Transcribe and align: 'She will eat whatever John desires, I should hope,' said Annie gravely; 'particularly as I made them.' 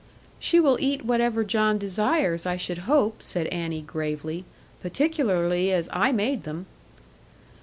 'She 0.39 0.59
will 0.59 0.79
eat 0.79 1.05
whatever 1.05 1.43
John 1.43 1.77
desires, 1.77 2.47
I 2.47 2.57
should 2.57 2.89
hope,' 2.89 3.21
said 3.21 3.45
Annie 3.49 3.83
gravely; 3.83 4.45
'particularly 4.81 5.71
as 5.71 5.87
I 5.93 6.11
made 6.11 6.41
them.' 6.41 6.65